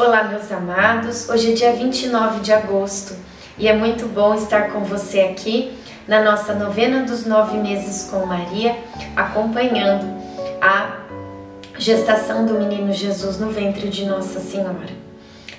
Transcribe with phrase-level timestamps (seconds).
[0.00, 1.28] Olá, meus amados.
[1.28, 3.14] Hoje é dia 29 de agosto
[3.58, 5.76] e é muito bom estar com você aqui
[6.08, 8.78] na nossa novena dos nove meses com Maria,
[9.14, 10.06] acompanhando
[10.58, 11.00] a
[11.76, 14.88] gestação do menino Jesus no ventre de Nossa Senhora.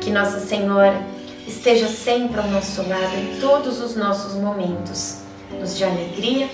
[0.00, 1.02] Que Nossa Senhora
[1.44, 5.16] esteja sempre ao nosso lado em todos os nossos momentos,
[5.50, 6.48] nos de alegria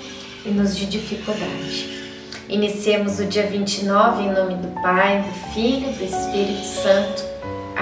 [0.46, 2.02] e nos de dificuldade.
[2.48, 7.33] Iniciemos o dia 29 em nome do Pai, do Filho e do Espírito Santo.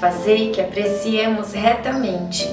[0.00, 2.48] Fazei que apreciemos retamente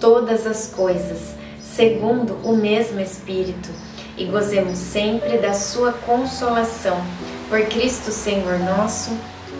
[0.00, 3.68] todas as coisas, segundo o mesmo Espírito,
[4.16, 7.00] e gozemos sempre da Sua consolação.
[7.48, 9.16] Por Cristo Senhor nosso.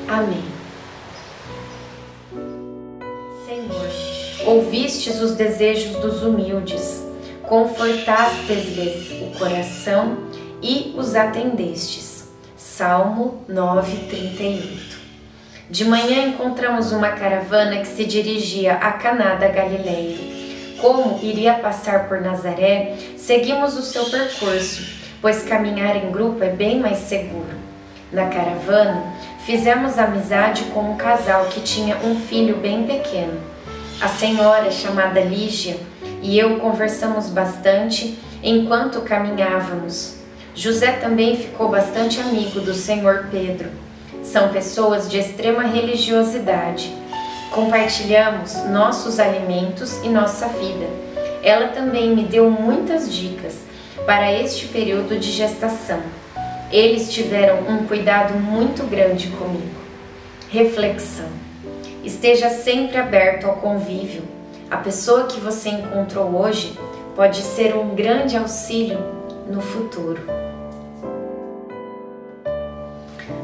[0.08, 0.42] Amém.
[3.46, 3.88] Senhor,
[4.44, 7.04] ouvistes os desejos dos humildes,
[7.44, 10.18] confortastes-lhes o coração
[10.60, 12.24] e os atendestes.
[12.56, 14.97] Salmo 9, 38
[15.70, 20.16] de manhã encontramos uma caravana que se dirigia a Caná da Galileia.
[20.80, 24.82] Como iria passar por Nazaré, seguimos o seu percurso,
[25.20, 27.58] pois caminhar em grupo é bem mais seguro.
[28.10, 29.12] Na caravana,
[29.44, 33.38] fizemos amizade com um casal que tinha um filho bem pequeno.
[34.00, 35.76] A senhora, chamada Lígia,
[36.22, 40.14] e eu conversamos bastante enquanto caminhávamos.
[40.54, 43.87] José também ficou bastante amigo do senhor Pedro.
[44.32, 46.94] São pessoas de extrema religiosidade.
[47.50, 50.86] Compartilhamos nossos alimentos e nossa vida.
[51.42, 53.56] Ela também me deu muitas dicas
[54.04, 56.02] para este período de gestação.
[56.70, 59.80] Eles tiveram um cuidado muito grande comigo.
[60.50, 61.30] Reflexão:
[62.04, 64.24] esteja sempre aberto ao convívio.
[64.70, 66.78] A pessoa que você encontrou hoje
[67.16, 68.98] pode ser um grande auxílio
[69.48, 70.47] no futuro.